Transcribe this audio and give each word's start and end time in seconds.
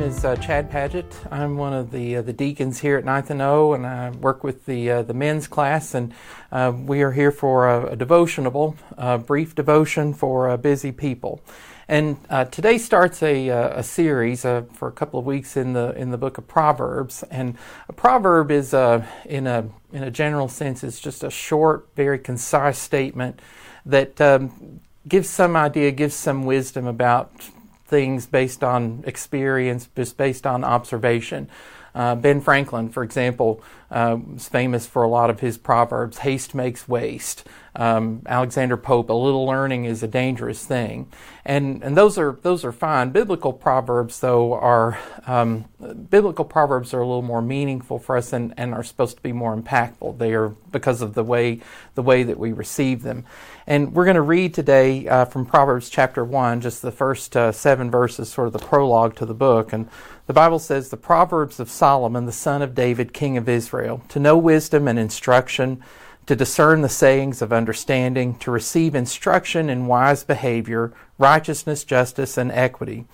name 0.00 0.08
is 0.08 0.24
uh, 0.24 0.34
Chad 0.36 0.70
Paget. 0.70 1.14
I'm 1.30 1.58
one 1.58 1.74
of 1.74 1.90
the 1.90 2.16
uh, 2.16 2.22
the 2.22 2.32
deacons 2.32 2.80
here 2.80 2.96
at 2.96 3.04
Ninth 3.04 3.28
and 3.28 3.42
O, 3.42 3.74
and 3.74 3.86
I 3.86 4.08
work 4.10 4.42
with 4.42 4.64
the 4.64 4.90
uh, 4.90 5.02
the 5.02 5.12
men's 5.12 5.46
class. 5.46 5.94
And 5.94 6.14
uh, 6.50 6.72
we 6.74 7.02
are 7.02 7.12
here 7.12 7.30
for 7.30 7.68
a, 7.68 7.92
a 7.92 7.96
devotionable, 7.96 8.76
a 8.96 9.18
brief 9.18 9.54
devotion 9.54 10.14
for 10.14 10.56
busy 10.56 10.90
people. 10.90 11.42
And 11.86 12.16
uh, 12.30 12.46
today 12.46 12.78
starts 12.78 13.22
a, 13.22 13.50
uh, 13.50 13.80
a 13.80 13.82
series 13.82 14.42
for 14.42 14.88
a 14.88 14.92
couple 14.92 15.20
of 15.20 15.26
weeks 15.26 15.54
in 15.56 15.74
the 15.74 15.90
in 15.90 16.12
the 16.12 16.18
book 16.18 16.38
of 16.38 16.48
Proverbs. 16.48 17.22
And 17.24 17.58
a 17.86 17.92
proverb 17.92 18.50
is 18.50 18.72
in 18.72 19.46
a 19.46 19.68
in 19.92 20.02
a 20.02 20.10
general 20.10 20.48
sense 20.48 20.82
is 20.82 20.98
just 20.98 21.22
a 21.22 21.30
short, 21.30 21.88
very 21.94 22.18
concise 22.18 22.78
statement 22.78 23.40
that 23.84 24.18
um, 24.18 24.80
gives 25.06 25.28
some 25.28 25.56
idea, 25.56 25.90
gives 25.90 26.14
some 26.14 26.46
wisdom 26.46 26.86
about 26.86 27.50
things 27.90 28.26
based 28.26 28.64
on 28.64 29.04
experience, 29.06 29.88
just 29.94 30.16
based 30.16 30.46
on 30.46 30.64
observation. 30.64 31.50
Uh, 31.94 32.14
ben 32.14 32.40
Franklin, 32.40 32.88
for 32.88 33.02
example, 33.02 33.62
uh, 33.90 34.18
is 34.36 34.48
famous 34.48 34.86
for 34.86 35.02
a 35.02 35.08
lot 35.08 35.30
of 35.30 35.40
his 35.40 35.58
proverbs. 35.58 36.18
Haste 36.18 36.54
makes 36.54 36.88
waste. 36.88 37.44
Um, 37.76 38.22
Alexander 38.26 38.76
Pope, 38.76 39.10
a 39.10 39.12
little 39.14 39.46
learning 39.46 39.84
is 39.84 40.02
a 40.02 40.08
dangerous 40.08 40.66
thing, 40.66 41.06
and 41.44 41.84
and 41.84 41.96
those 41.96 42.18
are 42.18 42.36
those 42.42 42.64
are 42.64 42.72
fine. 42.72 43.10
Biblical 43.10 43.52
proverbs, 43.52 44.18
though, 44.18 44.54
are 44.54 44.98
um, 45.24 45.66
biblical 46.10 46.44
proverbs 46.44 46.92
are 46.92 47.00
a 47.00 47.06
little 47.06 47.22
more 47.22 47.40
meaningful 47.40 48.00
for 48.00 48.16
us 48.16 48.32
and, 48.32 48.52
and 48.56 48.74
are 48.74 48.82
supposed 48.82 49.16
to 49.18 49.22
be 49.22 49.32
more 49.32 49.56
impactful. 49.56 50.18
They 50.18 50.34
are 50.34 50.48
because 50.48 51.00
of 51.00 51.14
the 51.14 51.22
way 51.22 51.60
the 51.94 52.02
way 52.02 52.24
that 52.24 52.40
we 52.40 52.52
receive 52.52 53.02
them. 53.02 53.24
And 53.68 53.94
we're 53.94 54.04
going 54.04 54.16
to 54.16 54.22
read 54.22 54.52
today 54.52 55.06
uh, 55.06 55.26
from 55.26 55.46
Proverbs 55.46 55.90
chapter 55.90 56.24
one, 56.24 56.60
just 56.60 56.82
the 56.82 56.90
first 56.90 57.36
uh, 57.36 57.52
seven 57.52 57.88
verses, 57.88 58.32
sort 58.32 58.48
of 58.48 58.52
the 58.52 58.58
prologue 58.58 59.14
to 59.16 59.26
the 59.26 59.34
book. 59.34 59.72
And 59.72 59.88
the 60.26 60.32
Bible 60.32 60.58
says, 60.58 60.88
"The 60.88 60.96
Proverbs 60.96 61.60
of 61.60 61.70
Solomon, 61.70 62.26
the 62.26 62.32
son 62.32 62.62
of 62.62 62.74
David, 62.74 63.12
king 63.12 63.36
of 63.36 63.48
Israel, 63.48 63.79
to 64.08 64.20
know 64.20 64.36
wisdom 64.36 64.88
and 64.88 64.98
instruction." 64.98 65.82
to 66.30 66.36
discern 66.36 66.80
the 66.80 66.88
sayings 66.88 67.42
of 67.42 67.52
understanding, 67.52 68.36
to 68.36 68.52
receive 68.52 68.94
instruction 68.94 69.68
in 69.68 69.88
wise 69.88 70.22
behavior, 70.22 70.92
righteousness, 71.18 71.82
justice, 71.82 72.38
and 72.38 72.52
equity, 72.52 73.04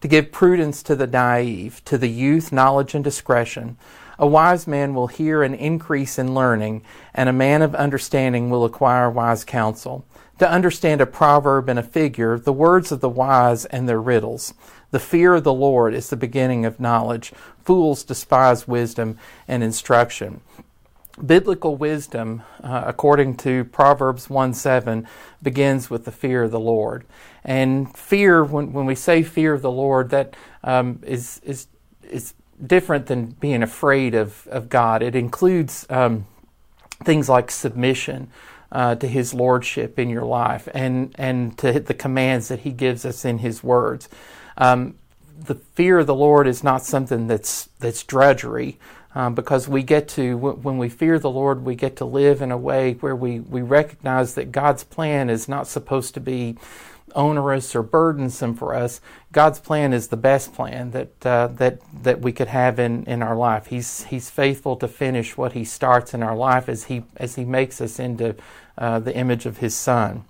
to 0.00 0.08
give 0.08 0.32
prudence 0.32 0.82
to 0.82 0.96
the 0.96 1.06
naive, 1.06 1.80
to 1.84 1.96
the 1.96 2.10
youth 2.10 2.50
knowledge 2.50 2.92
and 2.92 3.04
discretion. 3.04 3.76
A 4.18 4.26
wise 4.26 4.66
man 4.66 4.94
will 4.94 5.08
hear 5.08 5.42
an 5.42 5.54
increase 5.54 6.18
in 6.18 6.34
learning, 6.34 6.82
and 7.14 7.28
a 7.28 7.32
man 7.32 7.62
of 7.62 7.74
understanding 7.74 8.50
will 8.50 8.64
acquire 8.64 9.10
wise 9.10 9.44
counsel. 9.44 10.04
To 10.38 10.50
understand 10.50 11.00
a 11.00 11.06
proverb 11.06 11.68
and 11.68 11.78
a 11.78 11.82
figure, 11.82 12.38
the 12.38 12.52
words 12.52 12.90
of 12.90 13.00
the 13.00 13.08
wise 13.08 13.64
and 13.66 13.88
their 13.88 14.00
riddles. 14.00 14.54
The 14.90 15.00
fear 15.00 15.34
of 15.34 15.44
the 15.44 15.52
Lord 15.52 15.94
is 15.94 16.10
the 16.10 16.16
beginning 16.16 16.64
of 16.64 16.80
knowledge. 16.80 17.32
Fools 17.64 18.02
despise 18.04 18.68
wisdom 18.68 19.18
and 19.46 19.62
instruction 19.62 20.40
biblical 21.24 21.76
wisdom, 21.76 22.42
uh, 22.62 22.84
according 22.86 23.36
to 23.36 23.64
Proverbs 23.64 24.28
1 24.28 24.54
7, 24.54 25.06
begins 25.42 25.90
with 25.90 26.04
the 26.04 26.12
fear 26.12 26.44
of 26.44 26.50
the 26.50 26.60
Lord. 26.60 27.04
And 27.44 27.94
fear, 27.96 28.42
when, 28.42 28.72
when 28.72 28.86
we 28.86 28.94
say 28.94 29.22
fear 29.22 29.54
of 29.54 29.62
the 29.62 29.70
Lord, 29.70 30.10
that 30.10 30.34
um, 30.62 31.00
is 31.04 31.40
is 31.44 31.68
is 32.02 32.34
different 32.66 33.06
than 33.06 33.26
being 33.26 33.62
afraid 33.62 34.14
of, 34.14 34.46
of 34.48 34.68
God. 34.68 35.02
It 35.02 35.14
includes 35.14 35.86
um, 35.90 36.26
things 37.02 37.28
like 37.28 37.50
submission. 37.50 38.30
Uh, 38.72 38.96
to 38.96 39.06
his 39.06 39.32
lordship 39.32 40.00
in 40.00 40.08
your 40.08 40.24
life 40.24 40.68
and, 40.74 41.14
and 41.16 41.56
to 41.56 41.78
the 41.78 41.94
commands 41.94 42.48
that 42.48 42.60
he 42.60 42.72
gives 42.72 43.04
us 43.04 43.24
in 43.24 43.38
his 43.38 43.62
words. 43.62 44.08
Um, 44.58 44.96
the 45.38 45.54
fear 45.54 46.00
of 46.00 46.08
the 46.08 46.14
Lord 46.14 46.46
is 46.46 46.64
not 46.64 46.82
something 46.82 47.26
that's 47.26 47.68
that's 47.78 48.02
drudgery, 48.02 48.78
um, 49.14 49.34
because 49.34 49.68
we 49.68 49.82
get 49.82 50.08
to, 50.08 50.36
when 50.36 50.78
we 50.78 50.88
fear 50.88 51.18
the 51.18 51.30
Lord, 51.30 51.64
we 51.64 51.74
get 51.74 51.96
to 51.96 52.04
live 52.04 52.42
in 52.42 52.50
a 52.50 52.58
way 52.58 52.94
where 52.94 53.14
we, 53.14 53.40
we 53.40 53.62
recognize 53.62 54.34
that 54.34 54.52
God's 54.52 54.84
plan 54.84 55.30
is 55.30 55.48
not 55.48 55.68
supposed 55.68 56.14
to 56.14 56.20
be 56.20 56.56
onerous 57.14 57.74
or 57.74 57.82
burdensome 57.82 58.54
for 58.54 58.74
us. 58.74 59.00
God's 59.32 59.60
plan 59.60 59.92
is 59.92 60.08
the 60.08 60.16
best 60.16 60.52
plan 60.52 60.90
that 60.90 61.26
uh, 61.26 61.46
that 61.48 61.80
that 62.02 62.20
we 62.20 62.32
could 62.32 62.48
have 62.48 62.78
in, 62.78 63.04
in 63.04 63.22
our 63.22 63.36
life. 63.36 63.66
He's 63.66 64.04
He's 64.04 64.30
faithful 64.30 64.76
to 64.76 64.88
finish 64.88 65.36
what 65.36 65.52
He 65.52 65.64
starts 65.64 66.12
in 66.12 66.22
our 66.22 66.36
life 66.36 66.68
as 66.68 66.84
He 66.84 67.04
as 67.16 67.36
He 67.36 67.44
makes 67.44 67.80
us 67.80 67.98
into 67.98 68.34
uh, 68.76 68.98
the 68.98 69.14
image 69.14 69.46
of 69.46 69.58
His 69.58 69.74
Son. 69.74 70.24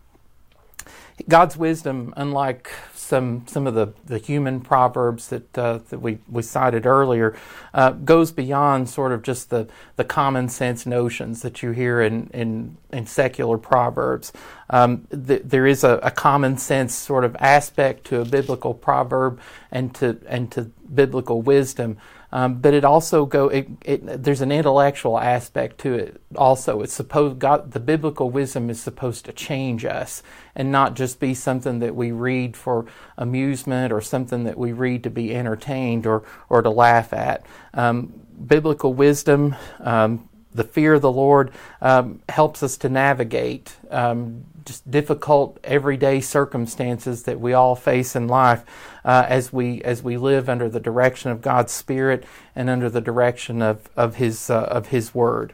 God's 1.28 1.56
wisdom, 1.56 2.12
unlike 2.16 2.70
some 3.14 3.46
some 3.46 3.68
of 3.68 3.74
the, 3.74 3.92
the 4.04 4.18
human 4.18 4.60
proverbs 4.60 5.28
that 5.28 5.56
uh, 5.56 5.78
that 5.90 6.00
we, 6.00 6.18
we 6.28 6.42
cited 6.42 6.84
earlier, 6.84 7.36
uh, 7.72 7.92
goes 7.92 8.32
beyond 8.32 8.88
sort 8.88 9.12
of 9.12 9.22
just 9.22 9.50
the, 9.50 9.68
the 9.94 10.02
common 10.02 10.48
sense 10.48 10.84
notions 10.84 11.42
that 11.42 11.62
you 11.62 11.70
hear 11.70 12.02
in 12.02 12.28
in, 12.34 12.76
in 12.92 13.06
secular 13.06 13.56
proverbs. 13.56 14.32
Um, 14.68 15.06
th- 15.10 15.42
there 15.44 15.64
is 15.64 15.84
a, 15.84 16.00
a, 16.02 16.10
common 16.10 16.56
sense 16.56 16.92
sort 16.92 17.24
of 17.24 17.36
aspect 17.38 18.04
to 18.06 18.20
a 18.20 18.24
biblical 18.24 18.74
proverb 18.74 19.38
and 19.70 19.94
to 19.96 20.18
and 20.26 20.50
to 20.50 20.72
biblical 20.92 21.42
wisdom 21.42 21.96
um, 22.34 22.56
but 22.56 22.74
it 22.74 22.84
also 22.84 23.26
go 23.26 23.46
it, 23.46 23.68
it, 23.84 24.24
there's 24.24 24.40
an 24.40 24.50
intellectual 24.50 25.20
aspect 25.20 25.78
to 25.78 25.94
it 25.94 26.20
also. 26.34 26.82
It's 26.82 26.92
supposed 26.92 27.38
God 27.38 27.70
the 27.70 27.78
biblical 27.78 28.28
wisdom 28.28 28.70
is 28.70 28.80
supposed 28.80 29.24
to 29.26 29.32
change 29.32 29.84
us 29.84 30.20
and 30.56 30.72
not 30.72 30.96
just 30.96 31.20
be 31.20 31.32
something 31.32 31.78
that 31.78 31.94
we 31.94 32.10
read 32.10 32.56
for 32.56 32.86
amusement 33.16 33.92
or 33.92 34.00
something 34.00 34.42
that 34.44 34.58
we 34.58 34.72
read 34.72 35.04
to 35.04 35.10
be 35.10 35.32
entertained 35.32 36.08
or 36.08 36.24
or 36.48 36.60
to 36.60 36.70
laugh 36.70 37.12
at. 37.12 37.46
Um, 37.72 38.12
biblical 38.44 38.92
wisdom 38.92 39.54
um, 39.78 40.28
the 40.54 40.64
fear 40.64 40.94
of 40.94 41.02
the 41.02 41.12
Lord 41.12 41.50
um, 41.80 42.20
helps 42.28 42.62
us 42.62 42.76
to 42.78 42.88
navigate 42.88 43.76
um, 43.90 44.44
just 44.64 44.88
difficult 44.90 45.58
everyday 45.64 46.20
circumstances 46.20 47.24
that 47.24 47.40
we 47.40 47.52
all 47.52 47.76
face 47.76 48.16
in 48.16 48.28
life 48.28 48.64
uh, 49.04 49.26
as 49.28 49.52
we 49.52 49.82
as 49.82 50.02
we 50.02 50.16
live 50.16 50.48
under 50.48 50.68
the 50.68 50.80
direction 50.80 51.30
of 51.30 51.42
God's 51.42 51.72
Spirit 51.72 52.24
and 52.54 52.70
under 52.70 52.88
the 52.88 53.00
direction 53.00 53.60
of 53.60 53.88
of 53.96 54.16
His 54.16 54.48
uh, 54.48 54.62
of 54.62 54.88
His 54.88 55.14
Word. 55.14 55.52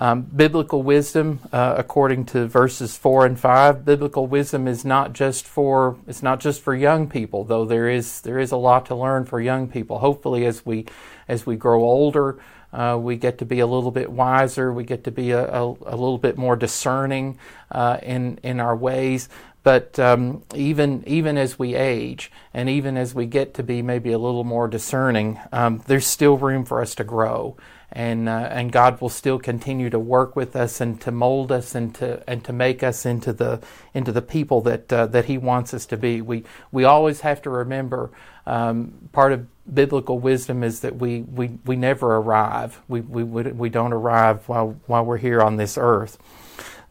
Um, 0.00 0.22
biblical 0.22 0.82
wisdom, 0.82 1.40
uh, 1.52 1.74
according 1.76 2.24
to 2.26 2.46
verses 2.46 2.96
four 2.96 3.26
and 3.26 3.38
five, 3.38 3.84
biblical 3.84 4.26
wisdom 4.26 4.66
is 4.66 4.84
not 4.86 5.12
just 5.12 5.46
for 5.46 5.98
it's 6.06 6.22
not 6.22 6.40
just 6.40 6.62
for 6.62 6.74
young 6.74 7.08
people, 7.08 7.44
though 7.44 7.66
there 7.66 7.88
is 7.88 8.22
there 8.22 8.38
is 8.38 8.52
a 8.52 8.56
lot 8.56 8.86
to 8.86 8.94
learn 8.94 9.26
for 9.26 9.38
young 9.38 9.68
people. 9.68 9.98
Hopefully, 9.98 10.46
as 10.46 10.64
we 10.64 10.86
as 11.28 11.44
we 11.44 11.56
grow 11.56 11.82
older, 11.82 12.40
uh, 12.72 12.98
we 12.98 13.16
get 13.16 13.36
to 13.38 13.44
be 13.44 13.60
a 13.60 13.66
little 13.66 13.90
bit 13.90 14.10
wiser. 14.10 14.72
We 14.72 14.84
get 14.84 15.04
to 15.04 15.10
be 15.10 15.32
a, 15.32 15.44
a, 15.44 15.62
a 15.62 15.96
little 15.96 16.18
bit 16.18 16.38
more 16.38 16.56
discerning 16.56 17.38
uh, 17.70 17.98
in 18.02 18.38
in 18.42 18.60
our 18.60 18.74
ways. 18.74 19.28
But 19.62 19.98
um, 19.98 20.42
even 20.54 21.04
even 21.06 21.36
as 21.36 21.58
we 21.58 21.74
age, 21.74 22.32
and 22.54 22.68
even 22.68 22.96
as 22.96 23.14
we 23.14 23.26
get 23.26 23.54
to 23.54 23.62
be 23.62 23.82
maybe 23.82 24.10
a 24.12 24.18
little 24.18 24.42
more 24.42 24.68
discerning, 24.68 25.38
um, 25.52 25.82
there's 25.86 26.06
still 26.06 26.36
room 26.38 26.64
for 26.64 26.80
us 26.80 26.94
to 26.96 27.04
grow, 27.04 27.56
and 27.92 28.28
uh, 28.28 28.48
and 28.50 28.72
God 28.72 29.00
will 29.00 29.08
still 29.08 29.38
continue 29.38 29.90
to 29.90 29.98
work 29.98 30.34
with 30.34 30.56
us 30.56 30.80
and 30.80 31.00
to 31.02 31.10
mold 31.10 31.52
us 31.52 31.74
and 31.74 31.94
to 31.96 32.22
and 32.28 32.44
to 32.44 32.52
make 32.52 32.82
us 32.82 33.06
into 33.06 33.32
the 33.32 33.60
into 33.94 34.12
the 34.12 34.22
people 34.22 34.60
that 34.62 34.92
uh, 34.92 35.06
that 35.06 35.26
He 35.26 35.38
wants 35.38 35.74
us 35.74 35.86
to 35.86 35.96
be. 35.96 36.20
We 36.20 36.44
we 36.70 36.84
always 36.84 37.20
have 37.20 37.42
to 37.42 37.50
remember 37.50 38.10
um, 38.46 39.08
part 39.12 39.32
of 39.32 39.46
biblical 39.72 40.18
wisdom 40.18 40.62
is 40.62 40.80
that 40.80 40.96
we, 40.96 41.22
we, 41.22 41.58
we 41.64 41.76
never 41.76 42.16
arrive. 42.16 42.80
We, 42.88 43.00
we, 43.00 43.22
we 43.24 43.68
don't 43.68 43.92
arrive 43.92 44.48
while, 44.48 44.80
while 44.86 45.04
we're 45.04 45.18
here 45.18 45.40
on 45.40 45.56
this 45.56 45.78
earth. 45.78 46.18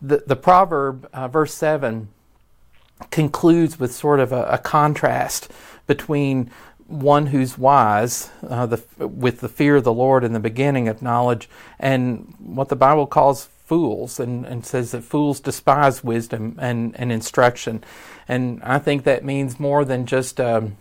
The, 0.01 0.23
the 0.25 0.35
proverb, 0.35 1.09
uh, 1.13 1.27
verse 1.27 1.53
7, 1.53 2.07
concludes 3.09 3.79
with 3.79 3.93
sort 3.93 4.19
of 4.19 4.31
a, 4.31 4.43
a 4.45 4.57
contrast 4.57 5.51
between 5.87 6.49
one 6.91 7.27
who's 7.27 7.57
wise 7.57 8.29
uh, 8.47 8.65
the, 8.65 8.83
with 9.07 9.39
the 9.39 9.49
fear 9.49 9.77
of 9.77 9.83
the 9.83 9.93
Lord 9.93 10.23
in 10.23 10.33
the 10.33 10.39
beginning 10.39 10.87
of 10.87 11.01
knowledge 11.01 11.49
and 11.79 12.33
what 12.39 12.69
the 12.69 12.75
Bible 12.75 13.07
calls 13.07 13.45
fools 13.45 14.19
and, 14.19 14.45
and 14.45 14.65
says 14.65 14.91
that 14.91 15.01
fools 15.01 15.39
despise 15.39 16.03
wisdom 16.03 16.57
and, 16.59 16.93
and 16.99 17.11
instruction. 17.11 17.81
And 18.27 18.61
I 18.63 18.79
think 18.79 19.03
that 19.03 19.23
means 19.23 19.59
more 19.59 19.85
than 19.85 20.05
just 20.05 20.41
um, 20.41 20.75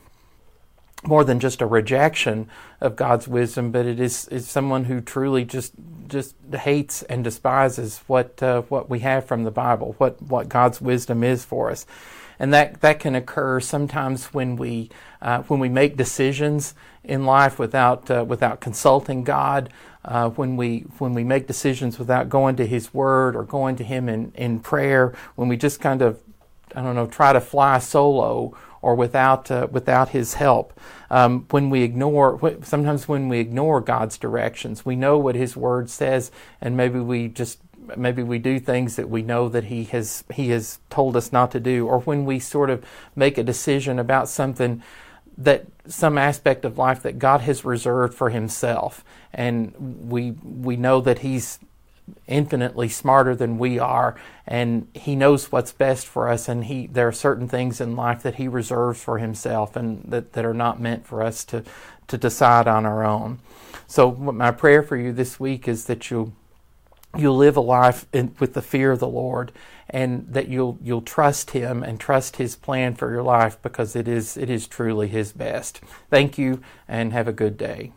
more 1.04 1.24
than 1.24 1.40
just 1.40 1.62
a 1.62 1.66
rejection 1.66 2.48
of 2.80 2.96
God's 2.96 3.26
wisdom, 3.26 3.70
but 3.70 3.86
it 3.86 3.98
is, 3.98 4.28
is 4.28 4.48
someone 4.48 4.84
who 4.84 5.00
truly 5.00 5.44
just 5.44 5.72
just 6.08 6.34
hates 6.52 7.02
and 7.04 7.22
despises 7.22 8.00
what 8.06 8.42
uh, 8.42 8.62
what 8.62 8.90
we 8.90 8.98
have 9.00 9.24
from 9.24 9.44
the 9.44 9.50
Bible, 9.50 9.94
what 9.98 10.20
what 10.22 10.48
God's 10.48 10.80
wisdom 10.80 11.22
is 11.24 11.44
for 11.44 11.70
us, 11.70 11.86
and 12.38 12.52
that 12.52 12.80
that 12.80 13.00
can 13.00 13.14
occur 13.14 13.60
sometimes 13.60 14.26
when 14.26 14.56
we 14.56 14.90
uh, 15.22 15.42
when 15.44 15.60
we 15.60 15.68
make 15.68 15.96
decisions 15.96 16.74
in 17.04 17.24
life 17.24 17.58
without 17.58 18.10
uh, 18.10 18.24
without 18.26 18.60
consulting 18.60 19.24
God. 19.24 19.72
Uh, 20.02 20.30
when 20.30 20.56
we 20.56 20.80
when 20.98 21.12
we 21.12 21.22
make 21.22 21.46
decisions 21.46 21.98
without 21.98 22.30
going 22.30 22.56
to 22.56 22.66
His 22.66 22.92
Word 22.94 23.36
or 23.36 23.44
going 23.44 23.76
to 23.76 23.84
Him 23.84 24.08
in, 24.08 24.32
in 24.34 24.58
prayer, 24.58 25.14
when 25.36 25.46
we 25.46 25.58
just 25.58 25.78
kind 25.78 26.00
of 26.00 26.18
I 26.74 26.82
don't 26.82 26.94
know 26.94 27.06
try 27.06 27.34
to 27.34 27.40
fly 27.40 27.78
solo 27.78 28.56
or 28.82 28.94
without 28.94 29.50
uh, 29.50 29.68
without 29.70 30.10
His 30.10 30.34
help. 30.34 30.78
Um, 31.10 31.46
when 31.50 31.70
we 31.70 31.82
ignore, 31.82 32.38
sometimes 32.62 33.08
when 33.08 33.28
we 33.28 33.38
ignore 33.38 33.80
God's 33.80 34.16
directions, 34.16 34.86
we 34.86 34.96
know 34.96 35.18
what 35.18 35.34
His 35.34 35.56
Word 35.56 35.90
says, 35.90 36.30
and 36.60 36.76
maybe 36.76 37.00
we 37.00 37.28
just 37.28 37.58
maybe 37.96 38.22
we 38.22 38.38
do 38.38 38.60
things 38.60 38.96
that 38.96 39.08
we 39.08 39.22
know 39.22 39.48
that 39.48 39.64
he 39.64 39.84
has 39.84 40.24
he 40.32 40.50
has 40.50 40.78
told 40.90 41.16
us 41.16 41.32
not 41.32 41.50
to 41.50 41.60
do 41.60 41.86
or 41.86 42.00
when 42.00 42.24
we 42.24 42.38
sort 42.38 42.70
of 42.70 42.84
make 43.16 43.38
a 43.38 43.42
decision 43.42 43.98
about 43.98 44.28
something 44.28 44.82
that 45.36 45.66
some 45.86 46.18
aspect 46.18 46.64
of 46.64 46.78
life 46.78 47.02
that 47.02 47.18
God 47.18 47.40
has 47.40 47.64
reserved 47.64 48.14
for 48.14 48.30
himself 48.30 49.04
and 49.32 49.74
we 50.08 50.32
we 50.42 50.76
know 50.76 51.00
that 51.00 51.20
he's 51.20 51.58
infinitely 52.26 52.88
smarter 52.88 53.34
than 53.34 53.58
we 53.58 53.78
are 53.78 54.16
and 54.46 54.86
he 54.94 55.14
knows 55.14 55.52
what's 55.52 55.72
best 55.72 56.06
for 56.06 56.28
us 56.28 56.48
and 56.48 56.64
he 56.64 56.86
there 56.86 57.08
are 57.08 57.12
certain 57.12 57.48
things 57.48 57.80
in 57.80 57.96
life 57.96 58.22
that 58.22 58.36
he 58.36 58.48
reserves 58.48 59.02
for 59.02 59.18
himself 59.18 59.76
and 59.76 60.02
that, 60.04 60.32
that 60.32 60.44
are 60.44 60.54
not 60.54 60.80
meant 60.80 61.06
for 61.06 61.22
us 61.22 61.44
to 61.44 61.62
to 62.06 62.18
decide 62.18 62.66
on 62.66 62.84
our 62.84 63.04
own 63.04 63.38
so 63.86 64.12
my 64.12 64.50
prayer 64.50 64.82
for 64.82 64.96
you 64.96 65.12
this 65.12 65.38
week 65.38 65.66
is 65.68 65.86
that 65.86 66.10
you'll 66.10 66.32
you'll 67.16 67.36
live 67.36 67.56
a 67.56 67.60
life 67.60 68.06
in, 68.12 68.34
with 68.38 68.54
the 68.54 68.62
fear 68.62 68.92
of 68.92 69.00
the 69.00 69.08
Lord 69.08 69.52
and 69.88 70.26
that 70.32 70.48
you'll 70.48 70.78
you'll 70.80 71.02
trust 71.02 71.50
him 71.50 71.82
and 71.82 71.98
trust 71.98 72.36
his 72.36 72.54
plan 72.54 72.94
for 72.94 73.10
your 73.10 73.22
life 73.22 73.60
because 73.62 73.96
it 73.96 74.06
is 74.06 74.36
it 74.36 74.48
is 74.48 74.66
truly 74.66 75.08
his 75.08 75.32
best. 75.32 75.80
Thank 76.08 76.38
you 76.38 76.62
and 76.86 77.12
have 77.12 77.26
a 77.26 77.32
good 77.32 77.56
day. 77.56 77.92